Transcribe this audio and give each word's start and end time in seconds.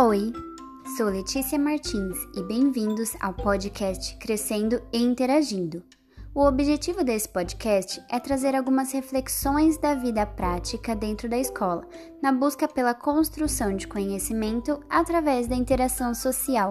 Oi, 0.00 0.32
sou 0.96 1.06
Letícia 1.06 1.58
Martins 1.58 2.16
e 2.36 2.40
bem-vindos 2.44 3.16
ao 3.20 3.34
podcast 3.34 4.16
Crescendo 4.18 4.80
e 4.92 5.02
Interagindo. 5.02 5.82
O 6.32 6.46
objetivo 6.46 7.02
desse 7.02 7.28
podcast 7.28 8.00
é 8.08 8.20
trazer 8.20 8.54
algumas 8.54 8.92
reflexões 8.92 9.76
da 9.76 9.96
vida 9.96 10.24
prática 10.24 10.94
dentro 10.94 11.28
da 11.28 11.36
escola, 11.36 11.84
na 12.22 12.30
busca 12.30 12.68
pela 12.68 12.94
construção 12.94 13.74
de 13.74 13.88
conhecimento 13.88 14.78
através 14.88 15.48
da 15.48 15.56
interação 15.56 16.14
social. 16.14 16.70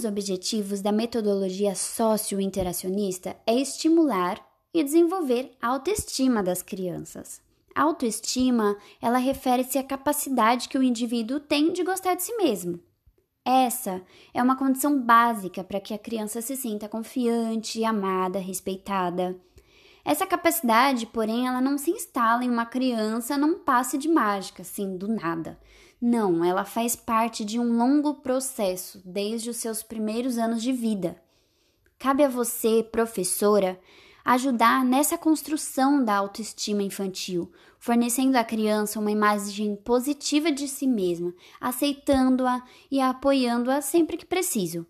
Dos 0.00 0.04
objetivos 0.06 0.80
da 0.80 0.90
metodologia 0.90 1.74
socio-interacionista 1.74 3.36
é 3.46 3.54
estimular 3.54 4.40
e 4.72 4.82
desenvolver 4.82 5.52
a 5.60 5.68
autoestima 5.68 6.42
das 6.42 6.62
crianças. 6.62 7.42
A 7.74 7.82
autoestima, 7.82 8.76
ela 9.00 9.18
refere-se 9.18 9.76
à 9.76 9.84
capacidade 9.84 10.68
que 10.68 10.78
o 10.78 10.82
indivíduo 10.82 11.38
tem 11.38 11.72
de 11.72 11.84
gostar 11.84 12.14
de 12.14 12.22
si 12.22 12.34
mesmo. 12.36 12.80
Essa 13.44 14.00
é 14.32 14.42
uma 14.42 14.56
condição 14.56 14.98
básica 14.98 15.62
para 15.62 15.80
que 15.80 15.92
a 15.92 15.98
criança 15.98 16.40
se 16.40 16.56
sinta 16.56 16.88
confiante, 16.88 17.84
amada, 17.84 18.38
respeitada. 18.38 19.36
Essa 20.02 20.26
capacidade, 20.26 21.06
porém, 21.06 21.46
ela 21.46 21.60
não 21.60 21.76
se 21.76 21.90
instala 21.90 22.42
em 22.42 22.50
uma 22.50 22.64
criança 22.64 23.36
num 23.36 23.58
passe 23.58 23.98
de 23.98 24.08
mágica, 24.08 24.62
assim, 24.62 24.96
do 24.96 25.08
nada. 25.08 25.58
Não, 26.00 26.42
ela 26.42 26.64
faz 26.64 26.96
parte 26.96 27.44
de 27.44 27.60
um 27.60 27.76
longo 27.76 28.14
processo, 28.14 29.02
desde 29.04 29.50
os 29.50 29.58
seus 29.58 29.82
primeiros 29.82 30.38
anos 30.38 30.62
de 30.62 30.72
vida. 30.72 31.22
Cabe 31.98 32.24
a 32.24 32.28
você, 32.28 32.82
professora, 32.82 33.78
ajudar 34.24 34.82
nessa 34.82 35.18
construção 35.18 36.02
da 36.02 36.16
autoestima 36.16 36.82
infantil, 36.82 37.52
fornecendo 37.78 38.38
à 38.38 38.44
criança 38.44 38.98
uma 38.98 39.10
imagem 39.10 39.76
positiva 39.76 40.50
de 40.50 40.66
si 40.66 40.86
mesma, 40.86 41.34
aceitando-a 41.60 42.62
e 42.90 42.98
apoiando-a 42.98 43.82
sempre 43.82 44.16
que 44.16 44.24
preciso. 44.24 44.86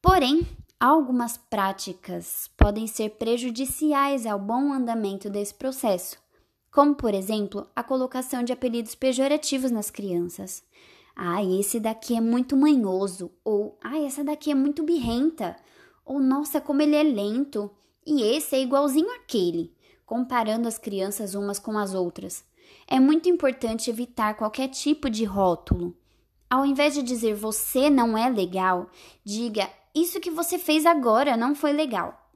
Porém, 0.00 0.46
algumas 0.80 1.36
práticas 1.36 2.48
podem 2.56 2.86
ser 2.86 3.10
prejudiciais 3.18 4.24
ao 4.24 4.38
bom 4.38 4.72
andamento 4.72 5.28
desse 5.28 5.52
processo 5.52 6.16
como 6.70 6.94
por 6.94 7.14
exemplo 7.14 7.66
a 7.74 7.82
colocação 7.82 8.42
de 8.42 8.52
apelidos 8.52 8.94
pejorativos 8.94 9.70
nas 9.70 9.90
crianças. 9.90 10.62
Ah, 11.16 11.42
esse 11.42 11.80
daqui 11.80 12.16
é 12.16 12.20
muito 12.20 12.56
manhoso, 12.56 13.30
ou 13.44 13.76
ah, 13.82 13.98
essa 13.98 14.22
daqui 14.22 14.50
é 14.50 14.54
muito 14.54 14.84
birrenta, 14.84 15.56
ou 16.04 16.20
nossa, 16.20 16.60
como 16.60 16.80
ele 16.80 16.94
é 16.94 17.02
lento, 17.02 17.70
e 18.06 18.22
esse 18.22 18.54
é 18.54 18.62
igualzinho 18.62 19.10
àquele, 19.16 19.74
comparando 20.06 20.68
as 20.68 20.78
crianças 20.78 21.34
umas 21.34 21.58
com 21.58 21.76
as 21.76 21.92
outras. 21.92 22.44
É 22.86 23.00
muito 23.00 23.28
importante 23.28 23.90
evitar 23.90 24.34
qualquer 24.34 24.68
tipo 24.68 25.10
de 25.10 25.24
rótulo. 25.24 25.96
Ao 26.48 26.64
invés 26.64 26.94
de 26.94 27.02
dizer 27.02 27.34
você 27.34 27.90
não 27.90 28.16
é 28.16 28.30
legal, 28.30 28.88
diga 29.24 29.68
isso 29.94 30.20
que 30.20 30.30
você 30.30 30.58
fez 30.58 30.86
agora 30.86 31.36
não 31.36 31.54
foi 31.54 31.72
legal. 31.72 32.27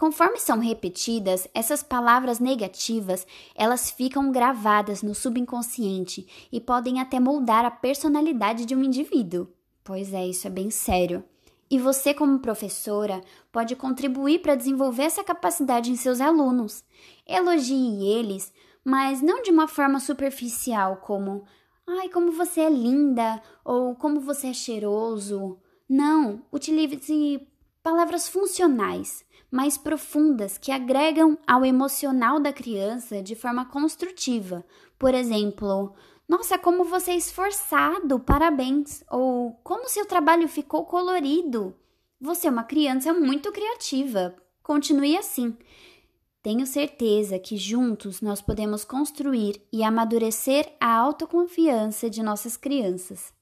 Conforme 0.00 0.38
são 0.38 0.58
repetidas, 0.58 1.46
essas 1.52 1.82
palavras 1.82 2.38
negativas, 2.38 3.26
elas 3.54 3.90
ficam 3.90 4.32
gravadas 4.32 5.02
no 5.02 5.14
subconsciente 5.14 6.26
e 6.50 6.58
podem 6.58 7.02
até 7.02 7.20
moldar 7.20 7.66
a 7.66 7.70
personalidade 7.70 8.64
de 8.64 8.74
um 8.74 8.82
indivíduo. 8.82 9.48
Pois 9.84 10.14
é, 10.14 10.26
isso 10.26 10.46
é 10.46 10.50
bem 10.50 10.70
sério. 10.70 11.22
E 11.70 11.78
você, 11.78 12.14
como 12.14 12.38
professora, 12.38 13.20
pode 13.52 13.76
contribuir 13.76 14.38
para 14.38 14.54
desenvolver 14.54 15.02
essa 15.02 15.22
capacidade 15.22 15.92
em 15.92 15.96
seus 15.96 16.18
alunos. 16.18 16.82
Elogie 17.28 18.02
eles, 18.02 18.54
mas 18.82 19.20
não 19.20 19.42
de 19.42 19.50
uma 19.50 19.68
forma 19.68 20.00
superficial, 20.00 20.96
como 21.04 21.44
ai, 21.86 22.08
como 22.08 22.32
você 22.32 22.62
é 22.62 22.70
linda 22.70 23.42
ou 23.62 23.94
como 23.94 24.18
você 24.18 24.46
é 24.46 24.54
cheiroso. 24.54 25.58
Não, 25.86 26.40
utilize 26.50 26.96
palavras 27.82 28.28
funcionais 28.28 29.24
mais 29.50 29.76
profundas 29.76 30.56
que 30.56 30.70
agregam 30.70 31.36
ao 31.46 31.64
emocional 31.64 32.38
da 32.38 32.52
criança 32.52 33.22
de 33.22 33.34
forma 33.34 33.64
construtiva. 33.66 34.64
Por 34.98 35.12
exemplo, 35.12 35.92
nossa, 36.28 36.56
como 36.56 36.84
você 36.84 37.12
é 37.12 37.16
esforçado, 37.16 38.20
parabéns! 38.20 39.02
Ou 39.10 39.52
como 39.64 39.88
seu 39.88 40.06
trabalho 40.06 40.46
ficou 40.46 40.84
colorido! 40.84 41.74
Você 42.20 42.46
é 42.46 42.50
uma 42.50 42.62
criança 42.62 43.12
muito 43.12 43.50
criativa. 43.50 44.34
Continue 44.62 45.16
assim. 45.16 45.56
Tenho 46.42 46.66
certeza 46.66 47.38
que 47.38 47.56
juntos 47.56 48.20
nós 48.20 48.40
podemos 48.40 48.84
construir 48.84 49.60
e 49.72 49.82
amadurecer 49.82 50.70
a 50.78 50.94
autoconfiança 50.96 52.08
de 52.08 52.22
nossas 52.22 52.56
crianças. 52.56 53.32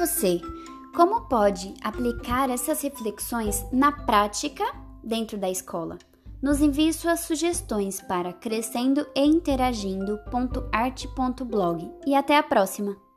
Você, 0.00 0.40
como 0.96 1.28
pode 1.28 1.74
aplicar 1.82 2.48
essas 2.48 2.80
reflexões 2.80 3.62
na 3.70 3.92
prática 3.92 4.64
dentro 5.04 5.36
da 5.36 5.50
escola? 5.50 5.98
Nos 6.40 6.62
envie 6.62 6.90
suas 6.94 7.20
sugestões 7.20 8.00
para 8.00 8.32
crescendo 8.32 9.06
e 9.14 9.22
interagindo.arte.blog 9.22 11.92
e 12.06 12.14
até 12.14 12.38
a 12.38 12.42
próxima! 12.42 13.09